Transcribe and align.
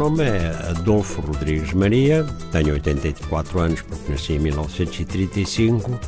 meu 0.00 0.08
nome 0.08 0.24
é 0.24 0.48
Adolfo 0.70 1.20
Rodrigues 1.20 1.74
Maria, 1.74 2.24
tenho 2.50 2.72
84 2.72 3.60
anos 3.60 3.82
porque 3.82 4.10
nasci 4.10 4.32
em 4.32 4.38
1935 4.38 6.00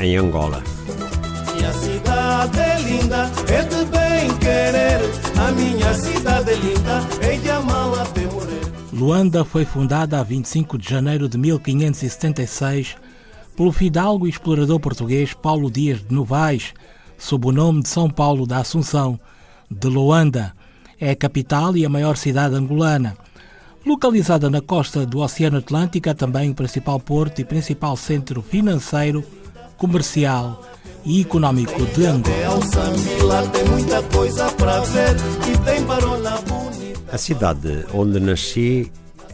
em 0.00 0.16
Angola. 0.16 0.60
Minha 1.54 1.72
cidade 1.72 2.58
é 2.58 2.80
linda, 2.80 3.30
é 3.48 3.62
de 3.62 3.84
bem 3.84 4.38
querer. 4.38 5.00
A 5.38 5.52
minha 5.52 5.94
cidade 5.94 6.50
é 6.50 6.54
linda, 6.56 7.00
é 7.20 7.36
de 7.36 7.48
até 7.48 8.26
morrer. 8.26 8.60
Luanda 8.92 9.44
foi 9.44 9.64
fundada 9.64 10.18
a 10.18 10.24
25 10.24 10.76
de 10.76 10.90
janeiro 10.90 11.28
de 11.28 11.38
1576 11.38 12.96
pelo 13.56 13.70
fidalgo 13.70 14.26
e 14.26 14.30
explorador 14.30 14.80
português 14.80 15.32
Paulo 15.32 15.70
Dias 15.70 16.00
de 16.00 16.12
Novaes, 16.12 16.74
sob 17.16 17.46
o 17.46 17.52
nome 17.52 17.84
de 17.84 17.88
São 17.88 18.10
Paulo 18.10 18.48
da 18.48 18.58
Assunção, 18.58 19.20
de 19.70 19.86
Luanda. 19.86 20.52
É 21.02 21.10
a 21.10 21.16
capital 21.16 21.76
e 21.76 21.84
a 21.84 21.88
maior 21.88 22.16
cidade 22.16 22.54
angolana. 22.54 23.16
Localizada 23.84 24.48
na 24.48 24.60
costa 24.60 25.04
do 25.04 25.18
Oceano 25.18 25.58
Atlântico, 25.58 26.08
é 26.08 26.14
também 26.14 26.48
o 26.48 26.54
principal 26.54 27.00
porto 27.00 27.40
e 27.40 27.44
principal 27.44 27.96
centro 27.96 28.40
financeiro, 28.40 29.24
comercial 29.76 30.62
e 31.04 31.22
econômico 31.22 31.84
de 31.86 32.06
Angola. 32.06 32.60
A 37.10 37.18
cidade 37.18 37.84
onde 37.92 38.20
nasci 38.20 38.92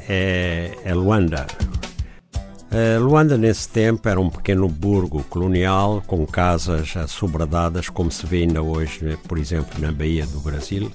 é, 0.09 0.75
é 0.87 0.95
Luanda. 0.95 1.47
Uh, 2.71 2.99
Luanda, 3.03 3.37
nesse 3.37 3.69
tempo, 3.69 4.09
era 4.09 4.19
um 4.19 4.31
pequeno 4.31 4.69
burgo 4.69 5.23
colonial 5.25 6.03
com 6.07 6.27
casas 6.27 6.97
assobradadas, 6.97 7.91
como 7.91 8.11
se 8.11 8.25
vê 8.27 8.39
ainda 8.39 8.63
hoje, 8.63 9.19
por 9.29 9.37
exemplo, 9.37 9.79
na 9.79 9.93
Baía 9.93 10.27
do 10.27 10.41
Brasil, 10.41 10.91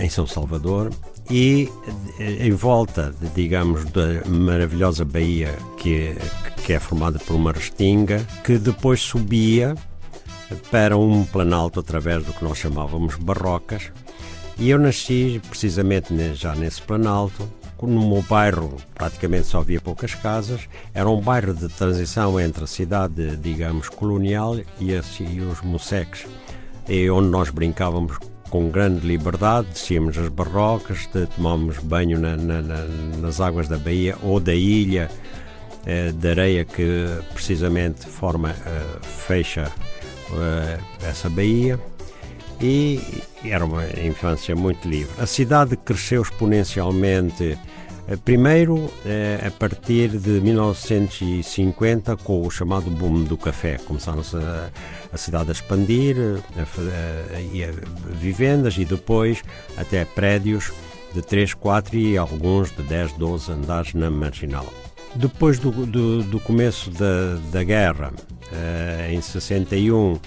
em 0.00 0.08
São 0.08 0.26
Salvador, 0.26 0.90
e 1.30 1.68
em 2.18 2.52
volta, 2.52 3.14
digamos, 3.34 3.84
da 3.86 4.28
maravilhosa 4.28 5.04
baía 5.04 5.54
que, 5.78 6.16
que 6.64 6.72
é 6.72 6.80
formada 6.80 7.18
por 7.18 7.34
uma 7.34 7.52
restinga, 7.52 8.26
que 8.44 8.58
depois 8.58 9.00
subia 9.00 9.74
para 10.70 10.96
um 10.96 11.24
planalto 11.24 11.80
através 11.80 12.24
do 12.24 12.32
que 12.32 12.44
nós 12.44 12.58
chamávamos 12.58 13.16
barrocas. 13.16 13.90
E 14.58 14.68
eu 14.70 14.78
nasci 14.78 15.40
precisamente 15.48 16.12
já 16.34 16.54
nesse 16.54 16.82
planalto, 16.82 17.48
no 17.80 18.08
meu 18.12 18.22
bairro 18.22 18.76
praticamente 18.94 19.46
só 19.46 19.58
havia 19.58 19.80
poucas 19.80 20.14
casas, 20.14 20.68
era 20.94 21.08
um 21.08 21.20
bairro 21.20 21.52
de 21.52 21.68
transição 21.68 22.38
entre 22.38 22.62
a 22.62 22.66
cidade, 22.66 23.36
digamos, 23.38 23.88
colonial 23.88 24.56
e, 24.80 24.92
e 24.92 25.40
os 25.40 25.60
moceques, 25.62 26.26
e 26.88 27.10
onde 27.10 27.28
nós 27.28 27.50
brincávamos 27.50 28.18
com 28.52 28.68
grande 28.68 29.06
liberdade, 29.06 29.68
descíamos 29.68 30.18
as 30.18 30.28
barrocas, 30.28 31.08
tomávamos 31.34 31.78
banho 31.78 32.18
na, 32.18 32.36
na, 32.36 32.60
na, 32.60 32.84
nas 33.18 33.40
águas 33.40 33.66
da 33.66 33.78
baía 33.78 34.14
ou 34.22 34.38
da 34.38 34.54
ilha 34.54 35.10
eh, 35.86 36.12
de 36.12 36.28
areia 36.28 36.62
que 36.62 37.08
precisamente 37.32 38.06
forma, 38.06 38.50
eh, 38.50 38.98
fecha 39.02 39.72
eh, 40.34 40.78
essa 41.08 41.30
baía 41.30 41.80
e 42.60 43.00
era 43.42 43.64
uma 43.64 43.86
infância 43.98 44.54
muito 44.54 44.86
livre. 44.86 45.14
A 45.18 45.24
cidade 45.24 45.74
cresceu 45.74 46.20
exponencialmente 46.20 47.58
Primeiro, 48.24 48.90
eh, 49.06 49.40
a 49.46 49.50
partir 49.50 50.08
de 50.08 50.40
1950, 50.40 52.16
com 52.16 52.44
o 52.44 52.50
chamado 52.50 52.90
boom 52.90 53.22
do 53.22 53.36
café, 53.36 53.78
começaram-se 53.78 54.36
a, 54.36 54.70
a, 55.12 55.16
cidade 55.16 55.50
a 55.50 55.52
expandir, 55.52 56.16
a, 56.18 56.60
a, 56.60 56.62
a, 56.62 58.14
vivendas 58.16 58.76
e 58.76 58.84
depois 58.84 59.42
até 59.76 60.04
prédios 60.04 60.72
de 61.14 61.22
3, 61.22 61.54
4 61.54 61.96
e 61.96 62.18
alguns 62.18 62.74
de 62.74 62.82
10, 62.82 63.12
12 63.12 63.52
andares 63.52 63.94
na 63.94 64.10
marginal. 64.10 64.66
Depois 65.14 65.58
do, 65.58 65.70
do, 65.70 66.22
do 66.24 66.40
começo 66.40 66.90
da, 66.90 67.36
da 67.52 67.62
guerra, 67.62 68.12
eh, 68.52 69.10
em 69.12 69.20
61, 69.20 70.18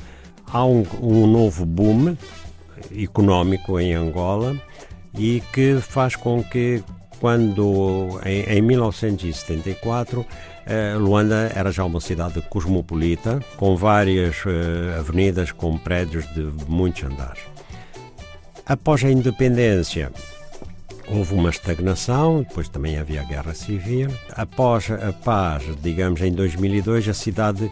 há 0.48 0.66
um, 0.66 0.86
um 1.02 1.28
novo 1.28 1.66
boom 1.66 2.16
económico 2.96 3.80
em 3.80 3.94
Angola 3.94 4.56
e 5.18 5.42
que 5.52 5.80
faz 5.82 6.16
com 6.16 6.44
que 6.44 6.84
quando 7.20 8.20
em, 8.26 8.58
em 8.58 8.62
1974 8.62 10.26
eh, 10.66 10.96
Luanda 10.98 11.52
era 11.54 11.72
já 11.72 11.86
uma 11.86 12.02
cidade 12.02 12.42
cosmopolita, 12.50 13.40
com 13.58 13.76
várias 13.76 14.38
eh, 14.46 14.98
avenidas 14.98 15.52
com 15.52 15.78
prédios 15.78 16.26
de 16.34 16.42
muitos 16.68 17.04
andares. 17.04 17.44
Após 18.66 19.04
a 19.04 19.12
independência, 19.12 20.12
houve 21.08 21.36
uma 21.36 21.52
estagnação, 21.52 22.42
depois 22.42 22.68
também 22.68 22.98
havia 22.98 23.22
a 23.22 23.26
guerra 23.26 23.54
civil. 23.54 24.10
Após 24.32 24.90
a 24.90 25.14
paz, 25.14 25.64
digamos 25.84 26.22
em 26.22 26.32
2002, 26.32 27.10
a 27.10 27.14
cidade 27.14 27.72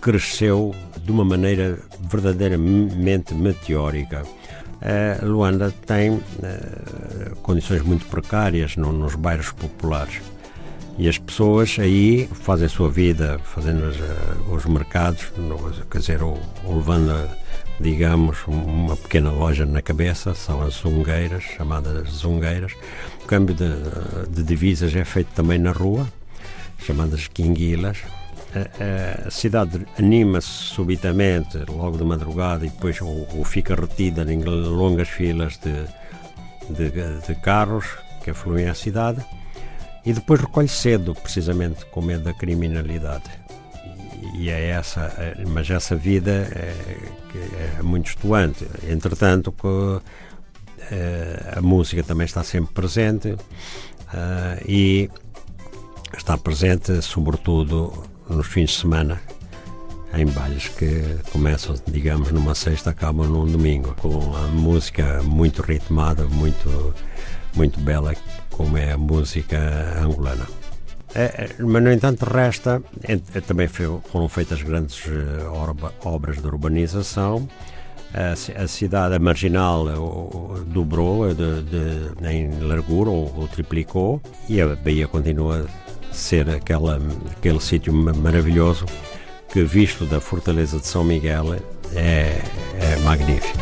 cresceu 0.00 0.74
de 1.00 1.12
uma 1.12 1.24
maneira 1.24 1.78
verdadeiramente 2.00 3.34
meteórica. 3.34 4.24
Uh, 4.82 5.24
Luanda 5.24 5.72
tem 5.86 6.10
uh, 6.10 6.22
condições 7.40 7.82
muito 7.82 8.04
precárias 8.06 8.74
no, 8.76 8.92
nos 8.92 9.14
bairros 9.14 9.52
populares 9.52 10.20
e 10.98 11.08
as 11.08 11.18
pessoas 11.18 11.76
aí 11.78 12.28
fazem 12.32 12.66
a 12.66 12.68
sua 12.68 12.90
vida 12.90 13.38
fazendo 13.44 13.86
os, 13.86 13.96
uh, 13.96 14.52
os 14.52 14.64
mercados, 14.66 15.32
quer 15.88 15.98
dizer, 15.98 16.22
ou, 16.24 16.36
ou 16.64 16.78
levando, 16.78 17.30
digamos, 17.78 18.38
uma 18.48 18.96
pequena 18.96 19.30
loja 19.30 19.64
na 19.64 19.80
cabeça, 19.80 20.34
são 20.34 20.60
as 20.62 20.74
zungueiras, 20.74 21.44
chamadas 21.44 22.08
zungueiras. 22.10 22.72
O 23.22 23.26
câmbio 23.26 23.54
de, 23.54 23.68
de 24.30 24.42
divisas 24.42 24.94
é 24.96 25.04
feito 25.04 25.28
também 25.32 25.60
na 25.60 25.70
rua, 25.70 26.08
chamadas 26.80 27.28
quinguilas 27.28 27.98
a, 28.54 29.30
cidade 29.30 29.86
anima-se 29.98 30.48
subitamente, 30.48 31.58
logo 31.68 31.96
de 31.96 32.04
madrugada, 32.04 32.66
e 32.66 32.70
depois 32.70 33.00
ou, 33.00 33.28
ou 33.36 33.44
fica 33.44 33.74
retida 33.74 34.30
em 34.32 34.42
longas 34.42 35.08
filas 35.08 35.58
de, 35.58 35.84
de, 36.70 36.90
de, 37.26 37.34
carros 37.36 37.86
que 38.22 38.30
afluem 38.30 38.68
à 38.68 38.74
cidade, 38.74 39.24
e 40.04 40.12
depois 40.12 40.40
recolhe 40.40 40.68
cedo, 40.68 41.14
precisamente 41.14 41.84
com 41.86 42.02
medo 42.02 42.24
da 42.24 42.34
criminalidade. 42.34 43.30
E 44.34 44.50
é 44.50 44.68
essa, 44.68 45.12
mas 45.48 45.68
essa 45.68 45.96
vida 45.96 46.30
é, 46.30 46.74
é 47.78 47.82
muito 47.82 48.08
estuante. 48.08 48.66
Entretanto, 48.88 49.52
eh, 50.90 51.54
a 51.56 51.60
música 51.60 52.02
também 52.02 52.24
está 52.24 52.42
sempre 52.42 52.72
presente 52.74 53.36
eh, 54.12 54.62
e 54.66 55.10
está 56.16 56.36
presente, 56.36 57.00
sobretudo, 57.02 58.11
nos 58.32 58.46
fins 58.46 58.70
de 58.70 58.76
semana 58.76 59.20
em 60.14 60.26
bailes 60.26 60.68
que 60.68 61.18
começam, 61.30 61.74
digamos, 61.86 62.30
numa 62.32 62.54
sexta, 62.54 62.90
acabam 62.90 63.26
num 63.26 63.46
domingo, 63.46 63.94
com 64.00 64.36
a 64.36 64.48
música 64.48 65.22
muito 65.22 65.62
ritmada, 65.62 66.24
muito, 66.26 66.94
muito 67.54 67.80
bela, 67.80 68.14
como 68.50 68.76
é 68.76 68.92
a 68.92 68.98
música 68.98 69.58
angolana. 69.98 70.46
É, 71.14 71.22
é 71.24 71.62
mas, 71.62 71.82
no 71.82 71.90
entanto, 71.90 72.24
resta, 72.24 72.82
é, 73.04 73.16
também 73.40 73.68
foram 73.68 74.28
feitas 74.28 74.62
grandes 74.62 75.02
eh, 75.06 75.84
obras 76.04 76.40
de 76.40 76.46
urbanização, 76.46 77.48
a, 78.14 78.66
cidade 78.66 79.18
marginal 79.18 79.86
dobrou 80.66 81.30
eh, 81.30 81.34
de, 81.34 81.62
de, 81.62 82.28
em 82.28 82.60
largura 82.60 83.08
ou, 83.08 83.32
ou 83.34 83.48
triplicou 83.48 84.20
e 84.48 84.60
a 84.60 84.76
Bahia 84.76 85.08
continua 85.08 85.66
ser 86.12 86.48
aquela, 86.48 87.00
aquele 87.36 87.60
sítio 87.60 87.92
maravilhoso 87.92 88.86
que, 89.52 89.62
visto 89.62 90.04
da 90.04 90.20
fortaleza 90.20 90.78
de 90.78 90.86
São 90.86 91.04
Miguel, 91.04 91.54
é, 91.94 92.40
é 92.80 92.96
magnífico. 93.04 93.58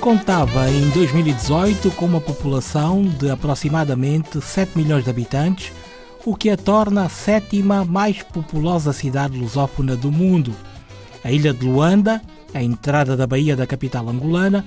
Contava 0.00 0.68
em 0.70 0.88
2018 0.90 1.90
com 1.92 2.06
uma 2.06 2.20
população 2.20 3.02
de 3.02 3.30
aproximadamente 3.30 4.40
7 4.40 4.76
milhões 4.76 5.04
de 5.04 5.10
habitantes, 5.10 5.72
o 6.24 6.34
que 6.34 6.50
a 6.50 6.56
torna 6.56 7.04
a 7.04 7.08
sétima 7.08 7.84
mais 7.84 8.22
populosa 8.22 8.92
cidade 8.92 9.38
lusófona 9.38 9.94
do 9.94 10.10
mundo 10.10 10.54
a 11.24 11.30
ilha 11.30 11.52
de 11.52 11.64
Luanda, 11.64 12.20
a 12.54 12.62
entrada 12.62 13.16
da 13.16 13.26
baía 13.26 13.56
da 13.56 13.66
capital 13.66 14.08
angolana, 14.08 14.64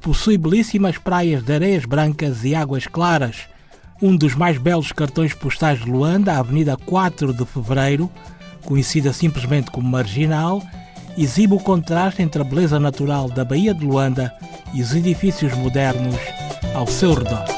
possui 0.00 0.38
belíssimas 0.38 0.98
praias 0.98 1.42
de 1.42 1.52
areias 1.52 1.84
brancas 1.84 2.44
e 2.44 2.54
águas 2.54 2.86
claras. 2.86 3.48
Um 4.00 4.16
dos 4.16 4.34
mais 4.34 4.58
belos 4.58 4.92
cartões 4.92 5.34
postais 5.34 5.80
de 5.80 5.90
Luanda, 5.90 6.32
a 6.32 6.38
Avenida 6.38 6.76
4 6.76 7.32
de 7.32 7.44
Fevereiro, 7.44 8.10
conhecida 8.64 9.12
simplesmente 9.12 9.70
como 9.70 9.88
Marginal, 9.88 10.62
exibe 11.16 11.54
o 11.54 11.58
contraste 11.58 12.22
entre 12.22 12.42
a 12.42 12.44
beleza 12.44 12.78
natural 12.78 13.28
da 13.28 13.44
Baía 13.44 13.72
de 13.72 13.84
Luanda 13.84 14.32
e 14.74 14.82
os 14.82 14.94
edifícios 14.94 15.54
modernos 15.54 16.16
ao 16.74 16.86
seu 16.86 17.14
redor. 17.14 17.55